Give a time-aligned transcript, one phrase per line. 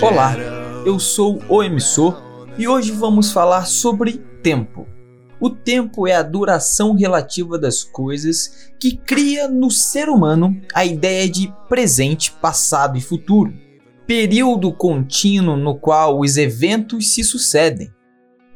[0.00, 0.34] Olá,
[0.86, 2.22] eu sou o emissor
[2.56, 4.12] e hoje vamos falar sobre
[4.42, 4.88] tempo.
[5.38, 11.28] O tempo é a duração relativa das coisas que cria no ser humano a ideia
[11.28, 13.52] de presente, passado e futuro,
[14.06, 17.92] período contínuo no qual os eventos se sucedem.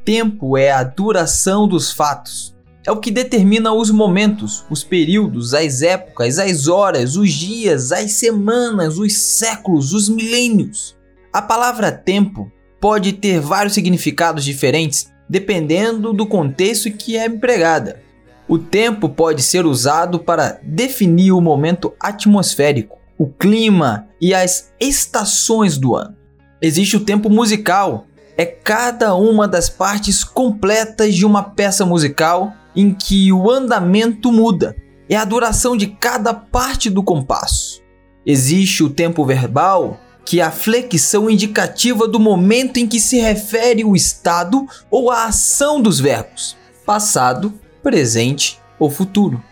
[0.03, 5.83] Tempo é a duração dos fatos, é o que determina os momentos, os períodos, as
[5.83, 10.97] épocas, as horas, os dias, as semanas, os séculos, os milênios.
[11.33, 12.51] A palavra tempo
[12.81, 18.03] pode ter vários significados diferentes dependendo do contexto que é empregada.
[18.47, 25.79] O tempo pode ser usado para definir o momento atmosférico, o clima e as estações
[25.79, 26.17] do ano.
[26.61, 32.93] Existe o tempo musical, é cada uma das partes completas de uma peça musical em
[32.93, 34.77] que o andamento muda,
[35.09, 37.83] é a duração de cada parte do compasso.
[38.25, 43.85] Existe o tempo verbal, que é a flexão indicativa do momento em que se refere
[43.85, 46.57] o estado ou a ação dos verbos,
[46.87, 49.43] passado, presente ou futuro.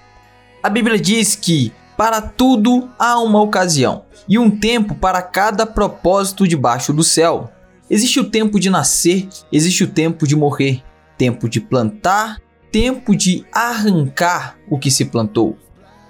[0.62, 6.47] A Bíblia diz que para tudo há uma ocasião e um tempo para cada propósito
[6.47, 7.51] debaixo do céu.
[7.91, 10.83] Existe o tempo de nascer, existe o tempo de morrer,
[11.19, 12.39] tempo de plantar
[12.71, 15.59] tempo de arrancar o que se plantou,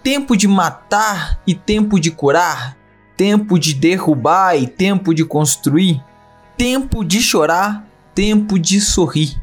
[0.03, 2.77] tempo de matar e tempo de curar,
[3.17, 6.03] tempo de derrubar e tempo de construir,
[6.57, 9.35] tempo de chorar, tempo de sorrir,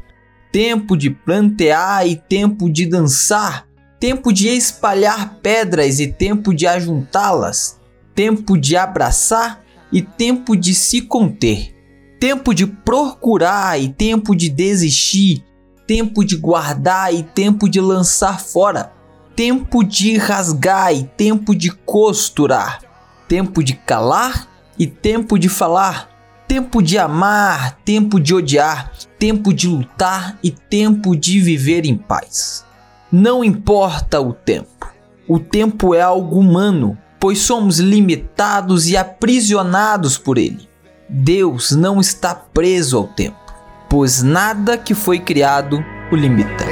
[0.52, 3.66] tempo de plantear e tempo de dançar,
[3.98, 7.80] tempo de espalhar pedras e tempo de ajuntá-las,
[8.14, 11.74] tempo de abraçar e tempo de se conter,
[12.20, 15.44] tempo de procurar e tempo de desistir,
[15.88, 18.92] tempo de guardar e tempo de lançar fora,
[19.34, 22.80] tempo de rasgar e tempo de costurar,
[23.26, 24.46] tempo de calar
[24.78, 26.10] e tempo de falar,
[26.46, 32.66] tempo de amar, tempo de odiar, tempo de lutar e tempo de viver em paz.
[33.10, 34.92] Não importa o tempo,
[35.26, 40.68] o tempo é algo humano, pois somos limitados e aprisionados por ele.
[41.08, 43.47] Deus não está preso ao tempo
[43.88, 46.64] pois nada que foi criado o limita.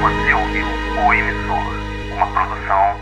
[0.00, 0.66] Você ouviu
[1.06, 1.74] o emissor,
[2.12, 2.93] uma produção